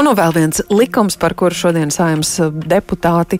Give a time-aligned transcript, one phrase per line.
[0.00, 2.30] Un nu vēl viens likums, par kuru šodien saimnes
[2.64, 3.36] deputāti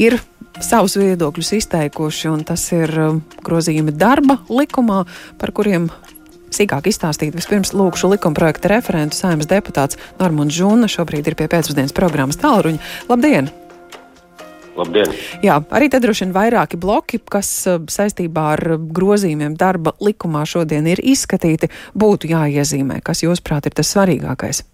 [0.00, 0.14] ir
[0.56, 2.88] savus viedokļus izteikuši, un tas ir
[3.44, 5.02] grozījumi darba likumā,
[5.36, 5.90] par kuriem
[6.48, 7.36] sīkāk izstāstīt.
[7.36, 12.80] Vispirms lūkšu likumprojekta referentu saimnes deputāts Normons Žuna, šobrīd ir pie pēcpusdienas programmas tālruņa.
[13.12, 13.52] Labdien!
[14.80, 15.12] Labdien!
[15.44, 20.88] Jā, arī te droši vien vairāki bloki, kas eh, saistībā ar grozījumiem darba likumā šodien
[20.88, 23.02] ir izskatīti, būtu jāiezīmē.
[23.04, 24.64] Kas jūsuprāt ir tas svarīgākais?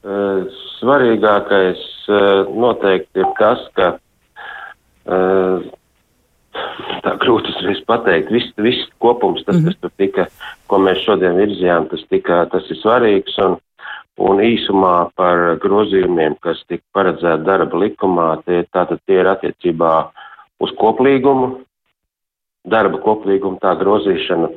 [0.00, 0.46] Uh,
[0.78, 3.88] svarīgākais uh, noteikti ir tas, ka
[5.04, 5.66] uh,
[7.04, 8.30] tā grūti uzreiz pateikt.
[8.32, 9.66] Viss, viss kopums, tas, mm -hmm.
[9.66, 10.26] kas tur tika,
[10.66, 13.36] ko mēs šodien virzījām, tas, tika, tas ir svarīgs.
[13.44, 13.58] Un,
[14.20, 19.92] un īsumā par grozījumiem, kas tika paredzēti darba likumā, tie, tātad tie ir attiecībā
[20.60, 21.60] uz koplīgumu,
[22.64, 24.48] darba koplīgumu tā grozīšana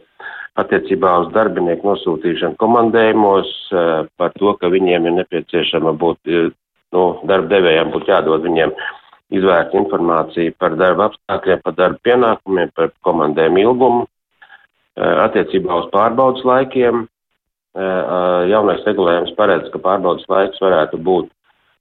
[0.59, 6.51] attiecībā uz darbinieku nosūtīšanu komandējumos, eh, par to, ka viņiem ir nepieciešama būt, eh,
[6.93, 8.73] nu, darba devējiem būtu jādod viņiem
[9.33, 14.05] izvērst informāciju par darba apstākļiem, par darba pienākumiem, par komandēm ilgumu,
[14.97, 17.07] eh, attiecībā uz pārbaudas laikiem.
[17.73, 21.31] Jaunais regulējums paredz, ka pārbaudas laiks varētu būt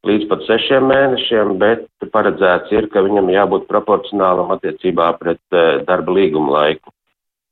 [0.09, 5.39] līdz pat sešiem mēnešiem, bet paredzēts ir, ka viņam jābūt proporcionālam attiecībā pret
[5.85, 6.89] darba līguma laiku.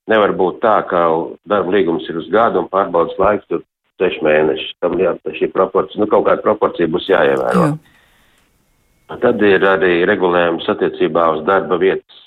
[0.09, 1.03] Nevar būt tā, ka
[1.49, 3.63] darba līgums ir uz gadu un pārbaudas laiks tur
[4.01, 4.73] seši mēneši.
[4.81, 7.67] Tam jā, šī proporcija, nu kaut kāda proporcija būs jāievēro.
[7.69, 9.19] Jā.
[9.21, 12.19] Tad ir arī regulējums attiecībā uz darba vietas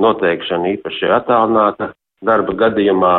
[0.00, 1.92] noteikšanu īpaši attālināta
[2.24, 3.14] darba gadījumā.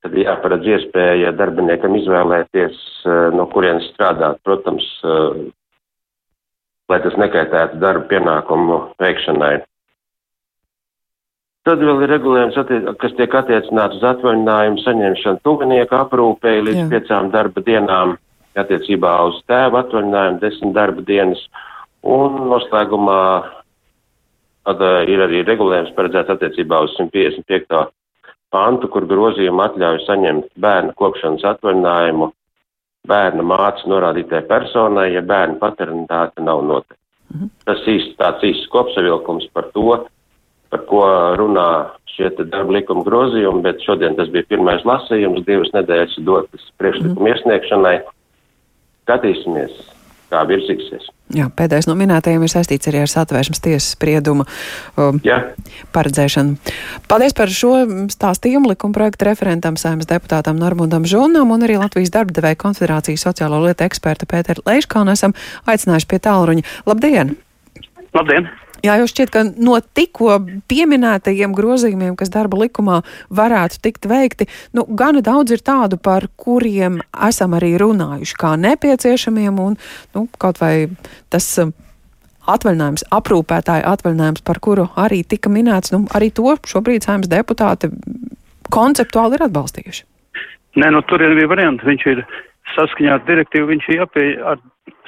[0.00, 4.40] Tad jāparedz iespēja darbiniekam izvēlēties, eh, no kurienes strādāt.
[4.44, 5.50] Protams, eh,
[6.88, 9.62] lai tas nekaitētu darba pienākumu veikšanai.
[11.68, 12.56] Tad vēl ir regulējums,
[13.02, 16.86] kas tiek attiecināts uz atvaļinājumu saņemšanu tuvinieku aprūpēji līdz Jā.
[16.94, 18.14] piecām darba dienām,
[18.56, 21.42] attiecībā uz tēva atvaļinājumu desmit darba dienas
[22.00, 23.22] Un noslēgumā
[24.64, 27.90] tad, uh, ir arī regulējums paredzēts attiecībā uz 155.
[28.50, 32.30] pantu, kur grozījuma atļauj saņemt bērnu kopšanas atvaļinājumu
[33.10, 36.98] bērna māca norādītai personai, ja bērna paternitāte nav noteikta.
[37.34, 37.52] Mhm.
[37.68, 40.00] Tas īsti tāds īsts kopsavilkums par to,
[40.70, 41.04] par ko
[41.38, 41.68] runā
[42.14, 47.32] šie darba likuma grozījumi, bet šodien tas bija pirmais lasījums, divas nedēļas dotas priekšlikuma mhm.
[47.34, 47.96] iesniegšanai.
[49.06, 49.80] Skatīsimies,
[50.30, 51.08] kā virzīsies.
[51.30, 54.42] Jā, pēdējais no minētajiem ir saistīts arī ar satvērsmes tiesas spriedumu
[54.98, 55.38] um, Jā.
[55.94, 56.56] paredzēšanu.
[57.10, 57.72] Paldies par šo
[58.10, 63.62] stāstījumu likuma projekta referentam, saimnes deputātam Normundam Žunam un arī Latvijas darba devēja konfederācijas sociālo
[63.62, 65.36] lietu eksperta Pēteru Leiškānu esam
[65.70, 66.66] aicinājuši pie tālruņa.
[66.90, 67.36] Labdien!
[68.10, 68.50] Labdien!
[68.84, 70.38] Jā, jau šķiet, ka no tikko
[70.70, 77.00] pieminētajiem grozījumiem, kas darba likumā varētu tikt veikti, nu, gana daudz ir tādu, par kuriem
[77.28, 79.76] esam arī runājuši kā nepieciešamiem, un
[80.16, 80.88] nu, kaut vai
[81.32, 81.74] tas um,
[82.48, 87.92] atvaļinājums, aprūpētāja atvaļinājums, par kuru arī tika minēts, nu, arī to šobrīd saimnes deputāti
[88.72, 90.06] konceptuāli ir atbalstījuši.
[90.80, 91.86] Nē, nu, tur ir bija varianti.
[91.88, 92.22] Viņš ir
[92.76, 94.60] saskaņā ar direktīvu, viņš ir jāpie, ar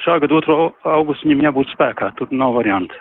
[0.03, 0.57] šā gada 2.
[0.97, 2.11] augustu viņam jābūt spēkā.
[2.19, 2.99] Tur nav variantu.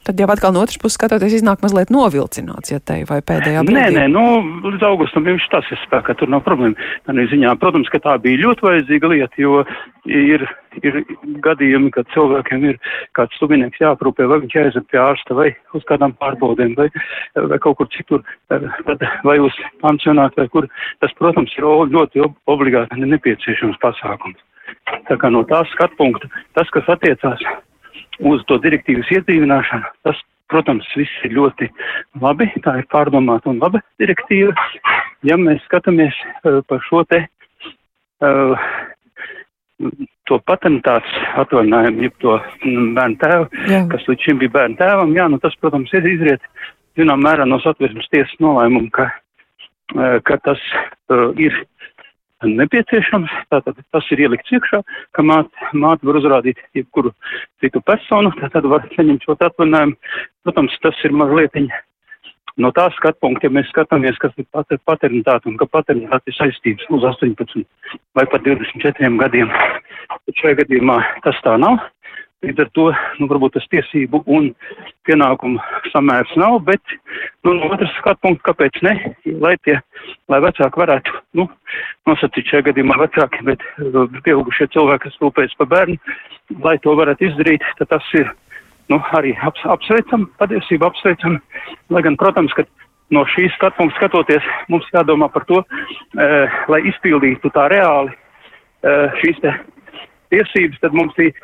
[0.00, 3.76] Tad jau atkal no otras puses skatoties, iznāk mazliet novilcināts, ja te vai pēdējā brīdī.
[3.76, 4.22] Nē, nē, nu,
[4.64, 6.88] līdz augustam viņš tas ir spēkā, tur nav problēma.
[7.04, 9.60] Tā ziņā, protams, ka tā bija ļoti vajadzīga lieta, jo
[10.08, 10.46] ir,
[10.80, 10.98] ir
[11.44, 12.80] gadījumi, kad cilvēkiem ir
[13.18, 16.88] kāds tuvinieks jāprūpē, vai viņš jāiziet pie ārsta, vai uz kādām pārbaudēm, vai,
[17.36, 20.70] vai kaut kur citur, vai uz pansionātu, vai kur.
[21.04, 24.40] Tas, protams, ir ļoti obligāti nepieciešams pasākums.
[25.10, 27.44] Tā kā no tās skatpunkta, tas, kas attiecās
[28.26, 29.90] uz to direktīvas iedzīvināšanu.
[30.06, 30.20] Tas,
[30.50, 31.70] protams, viss ir ļoti
[32.22, 34.54] labi, tā ir pārdomāta un laba direktīva.
[35.26, 37.22] Ja mēs skatāmies uh, par šo te
[38.24, 38.70] uh,
[40.28, 41.10] to patentāts
[41.40, 43.80] atvaļinājumu, jeb to mm, bērnu tēvu, jā.
[43.92, 46.44] kas līdz šim bija bērnu tēvam, jā, nu tas, protams, ir izriet,
[46.98, 49.08] zinām, mērā no satversmes tiesas nolēmuma, ka,
[49.96, 50.62] uh, ka tas
[51.12, 51.56] uh, ir
[52.46, 53.32] nepieciešams.
[53.52, 54.80] Tātad tas ir ielikts iekšā,
[55.16, 57.12] ka māte, māte var uzrādīt jebkuru
[57.60, 59.96] citu personu, tad var saņemt šo atvaļinājumu.
[60.44, 61.56] Protams, tas ir mazliet
[62.60, 64.46] no tā skatu punkta, ja mēs skatāmies, kas ir
[64.88, 67.64] paternitāte un ka paternitāte ir saistības uz 18
[68.18, 69.52] vai pat 24 gadiem.
[70.26, 71.80] Bet šajā gadījumā tas tā nav.
[72.40, 72.86] Līdz ar to,
[73.20, 74.46] nu, varbūt tas tiesību un
[75.04, 75.60] pienākumu
[75.92, 76.80] samērs nav, bet,
[77.46, 78.94] nu, no otras skatu punkta, kāpēc ne,
[79.40, 79.78] lai tie,
[80.32, 81.46] lai vecāki varētu, nu,
[82.08, 85.96] nosacīt šajā gadījumā vecāki, bet uh, pieaugušie cilvēki, kas rūpējas par bērnu,
[86.64, 88.28] lai to varētu izdarīt, tad tas ir,
[88.92, 91.40] nu, arī aps, apsveicam, patiesība apsveicam,
[91.94, 92.66] lai gan, protams, ka
[93.14, 95.62] no šīs skatu punkta skatoties, mums jādomā par to,
[96.14, 96.26] e,
[96.70, 99.54] lai izpildītu tā reāli e, šīs te
[100.30, 101.34] tiesības, tad mums ir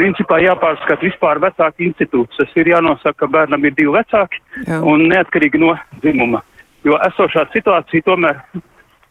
[0.00, 2.38] principā jāpārskata vispār vecāku institūts.
[2.38, 4.80] Tas ir jānosaka, ka bērnam ir divi vecāki Jā.
[4.80, 6.40] un neatkarīgi no dzimuma.
[6.86, 8.40] Jo esošā situācija tomēr,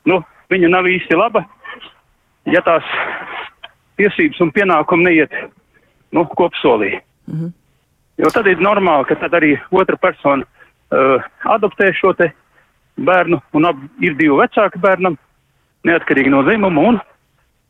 [0.10, 1.44] nu, viņa nav īsti laba,
[2.50, 2.88] ja tās
[4.02, 5.36] tiesības un pienākumi neiet,
[6.16, 6.98] nu, kopsolī.
[7.30, 7.52] -hmm.
[8.18, 12.32] Jo tad ir normāli, ka tad arī otra persona uh, adoptē šo te
[12.98, 15.18] bērnu un ab, ir divi vecāki bērnam,
[15.84, 17.00] neatkarīgi no dzimuma un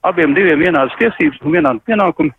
[0.02, 2.32] abiem diviem vienādas tiesības un vienādi pienākumi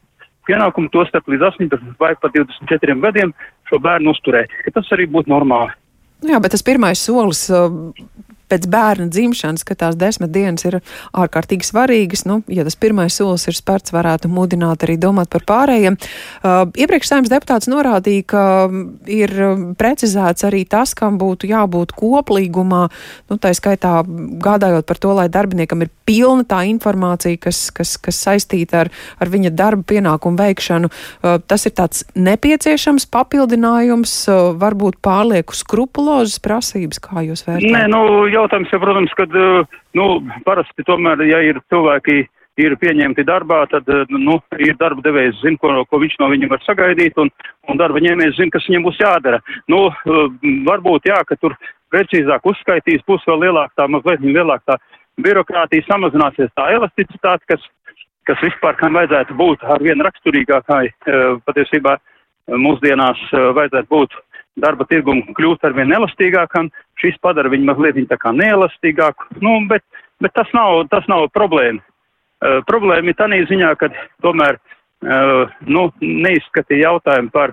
[0.48, 3.34] pienākumu to starp līdz 18 vai pat 24 gadiem
[3.70, 5.75] šo bērnu uzturēt, tas arī būtu normāli.
[6.26, 7.46] Jā, bet tas pirmais solis
[8.50, 10.81] pēc bērna dzimšanas, ka tās desmit dienas ir
[11.17, 12.26] ārkārtīgi svarīgas.
[12.29, 15.99] Nu, ja tas pirmais solis ir spērts, varētu mudināt arī domāt par pārējiem.
[16.41, 18.44] Uh, iepriekš saimnes deputāts norādīja, ka
[19.11, 19.35] ir
[19.81, 22.82] precizēts arī tas, kam būtu jābūt koplīgumā,
[23.31, 24.00] nu, tā skaitā
[24.43, 28.93] gādājot par to, lai darbiniekam ir pilna tā informācija, kas, kas, kas saistīta ar,
[29.23, 30.91] ar viņa darba pienākumu veikšanu.
[30.91, 37.76] Uh, tas ir tāds nepieciešams papildinājums, uh, varbūt pārlieku skrupulozes prasības, kā jūs vērtējat?
[37.76, 39.40] Nē, nu, jautājums, ja, protams, kad,
[39.96, 40.10] nu,
[40.46, 42.22] parasti tomēr, ja ir cilvēki
[42.60, 46.62] ir pieņemti darbā, tad, nu, ir darba devējs zina, ko, ko viņš no viņiem var
[46.66, 47.31] sagaidīt, un,
[47.70, 49.40] un darba ņēmējs zina, kas viņam būs jādara.
[49.70, 49.87] Nu,
[50.69, 51.56] varbūt, jā, ka tur
[51.94, 54.78] precīzāk uzskaitīs, būs vēl lielāka tā, mazliet lielāka tā
[55.25, 57.64] birokrātija, samazināsies tā elasticitāte, kas,
[58.28, 60.84] kas vispār kam vajadzētu būt ar vien raksturīgākai,
[61.46, 61.96] patiesībā
[62.50, 64.16] mūsdienās vajadzētu būt
[64.58, 66.70] darba tirgumu kļūst ar vien elastīgākam,
[67.00, 69.85] šis padara viņu mazliet tā kā neelastīgāku, nu, bet,
[70.20, 71.82] bet tas nav, tas nav problēma.
[72.41, 73.91] Uh, problēma ir tā ziņā, ka
[74.25, 77.52] tomēr uh, nu, neizskatīja jautājumu par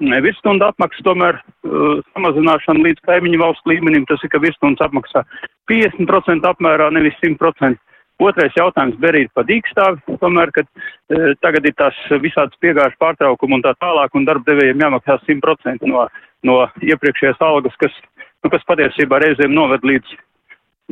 [0.00, 5.24] virsstundu apmaksu, tomēr uh, samazināšanu līdz kaimiņu valstu līmenim, tas ir, ka virsstundas apmaksā
[5.72, 7.80] 50% apmērā, nevis 100%.
[8.22, 13.64] Otrais jautājums berīt pa dīkstāvi, tomēr, kad e, tagad ir tās visādas piegāžu pārtraukumi un
[13.66, 16.06] tā tālāk, un darbdevējiem jāmaksā 100% no,
[16.48, 17.92] no iepriekšējās algas, kas,
[18.40, 20.16] nu, kas patiesībā reizēm noved līdz,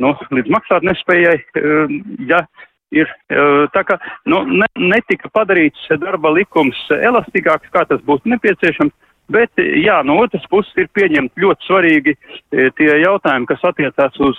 [0.05, 1.75] nu, līdz maksāt nespējai, e,
[2.29, 2.43] ja
[2.93, 3.41] ir e,
[3.73, 3.97] tā kā,
[4.29, 8.93] nu, ne, netika padarīts darba likums elastīgāks, kā tas būtu nepieciešams,
[9.33, 14.37] bet, jā, no otras puses ir pieņemt ļoti svarīgi e, tie jautājumi, kas attiecās uz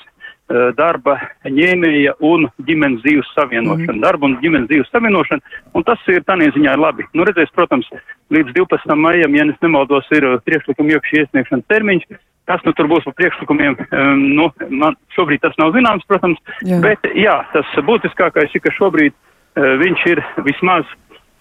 [0.79, 3.97] darba ņēmēja un ģimenes dzīves savienošana.
[3.97, 4.03] Mm.
[4.05, 7.07] Darba un ģimenes dzīves savienošana, un tas ir tādā ziņā labi.
[7.19, 7.89] Nu, redzēs, protams,
[8.35, 8.95] līdz 12.
[8.95, 12.07] maijam, ja es nemaldos, ir priekšlikuma iekšķi iesniegšanas termiņš.
[12.47, 16.79] Kas nu tur būs par priekšlikumiem, um, nu, man šobrīd tas nav zināms, protams, jā.
[16.85, 20.87] bet jā, tas būtiskākais ir, ka šobrīd uh, viņš ir vismaz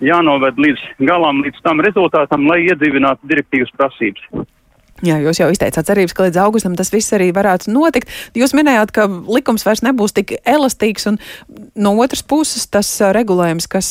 [0.01, 4.25] jānoved līdz galam, līdz tam rezultātam, lai iedzīvinātu direktīvas prasības.
[5.03, 8.11] Jā, jūs jau izteicāt cerības, ka līdz augustam tas viss arī varētu notikt.
[8.37, 11.19] Jūs minējāt, ka likums vairs nebūs tik elastīgs, un
[11.75, 12.87] no otras puses tas
[13.17, 13.89] regulējums, kas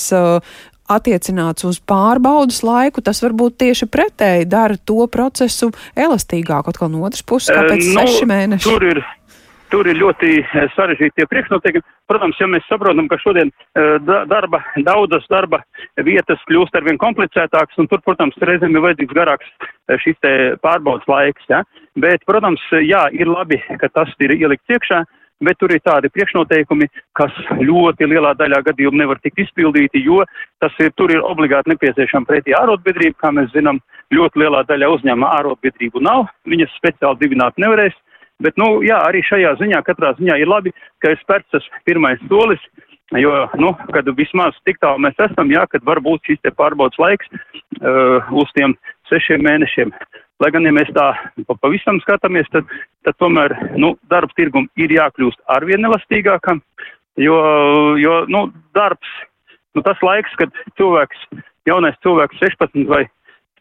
[0.91, 6.73] attiecināts uz pārbaudas laiku, tas varbūt tieši pretēji dara to procesu elastīgāku.
[6.73, 8.69] Atkal no otras puses, kāpēc uh, nu, seši mēneši?
[8.69, 9.05] Tur ir
[9.75, 11.83] Tur ir ļoti eh, sarežģīti priekšnoteikumi.
[12.07, 13.97] Protams, ja mēs saprotam, ka šodien uh,
[14.31, 15.63] darba, daudzas darba
[16.07, 20.21] vietas kļūst arvien komplicētākas, un tur, protams, reizēm ir vajadzīgs garāks eh, šis
[20.63, 21.65] pārbaudas laiks, ja?
[21.99, 25.01] bet, protams, jā, ir labi, ka tas ir ielikts iekšā,
[25.43, 30.23] bet tur ir tādi priekšnoteikumi, kas ļoti lielā daļā gadījumu nevar tikt izpildīti, jo
[30.63, 33.83] tas ir, tur ir obligāti nepieciešama pretī ārotbiedrība, kā mēs zinām,
[34.15, 37.97] ļoti lielā daļā uzņēmuma ārotbiedrību nav, viņas speciāli dibināt nevarēs.
[38.43, 40.73] Bet, nu, jā, arī šajā ziņā katrā ziņā ir labi,
[41.03, 42.63] ka ir spērts tas pirmais solis,
[43.15, 46.99] jo, nu, kad vismaz tik tālu mēs esam, jā, kad var būt šis te pārbaudas
[46.99, 48.75] laiks uh, uz tiem
[49.11, 49.95] sešiem mēnešiem.
[50.43, 51.13] Lai gan, ja mēs tā
[51.63, 52.67] pavisam skatāmies, tad,
[53.07, 56.59] tad tomēr, nu, darba tirgum ir jākļūst arvien elastīgākam,
[57.23, 57.39] jo,
[58.03, 59.13] jo, nu, darbs,
[59.79, 60.51] nu, tas laiks, kad
[60.81, 61.29] cilvēks,
[61.71, 63.05] jaunais cilvēks 16 vai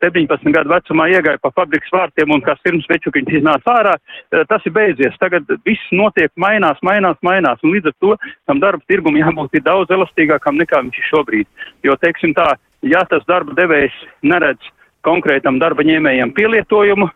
[0.03, 4.65] 17 gadu vecumā iegāja pa fabrikas vārtiem un kā sirds večukiņš iznāca ārā, eh, tas
[4.67, 5.17] ir beidzies.
[5.21, 8.15] Tagad viss notiek, mainās, mainās, mainās, un līdz ar to
[8.47, 11.47] tam darba tirgum jābūt ir daudz elastīgākam nekā viņš ir šobrīd.
[11.83, 14.71] Jo, teiksim tā, ja tas darba devējs neredz
[15.03, 17.09] konkrētam darba ņēmējam pielietojumu,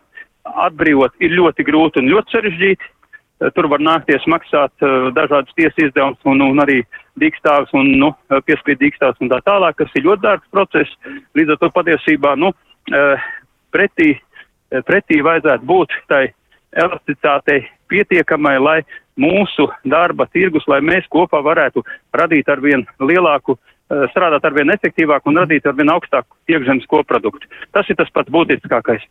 [0.68, 2.94] atbrīvot ir ļoti grūti un ļoti sarežģīti.
[3.38, 6.80] Eh, tur var nākties maksāt uh, dažādas tiesas izdevumus un, un arī
[7.18, 8.08] dīkstāvs un nu,
[8.46, 10.90] piespiedu dīkstāvs un tā tālāk, kas ir ļoti dārgs process.
[11.34, 12.67] Līdz ar to patiesībā, nu, Eh,
[13.74, 14.14] pretī,
[14.72, 16.28] eh, pretī vajadzētu būt tai
[16.76, 18.78] elasticitātei pietiekamai, lai
[19.18, 21.82] mūsu darba tirgus, lai mēs kopā varētu
[22.14, 26.86] radīt ar vien lielāku, eh, strādāt ar vien efektīvāku un radīt ar vien augstāku iekšzemes
[26.86, 27.46] koproduktu.
[27.72, 29.02] Tas ir tas pats būtiskākais.